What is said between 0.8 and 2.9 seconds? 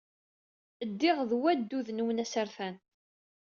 Ddiɣ ed waddud-nwen asertan.